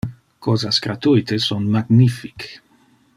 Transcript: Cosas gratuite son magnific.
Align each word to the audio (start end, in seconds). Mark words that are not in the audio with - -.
Cosas 0.39 0.79
gratuite 0.79 1.37
son 1.37 1.59
magnific. 1.75 2.63